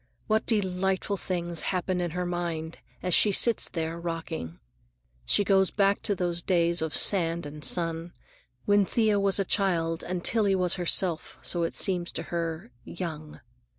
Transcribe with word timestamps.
What 0.25 0.47
delightful 0.47 1.15
things 1.15 1.61
happen 1.61 2.01
in 2.01 2.09
her 2.09 2.25
mind 2.25 2.79
as 3.03 3.13
she 3.13 3.31
sits 3.31 3.69
there 3.69 3.99
rocking! 3.99 4.57
She 5.27 5.43
goes 5.43 5.69
back 5.69 6.01
to 6.01 6.15
those 6.15 6.39
early 6.41 6.47
days 6.47 6.81
of 6.81 6.95
sand 6.97 7.45
and 7.45 7.63
sun, 7.63 8.11
when 8.65 8.83
Thea 8.83 9.19
was 9.19 9.37
a 9.37 9.45
child 9.45 10.01
and 10.03 10.25
Tillie 10.25 10.55
was 10.55 10.73
herself, 10.73 11.37
so 11.43 11.61
it 11.61 11.75
seems 11.75 12.11
to 12.13 12.23
her, 12.33 12.71
"young." 12.83 13.41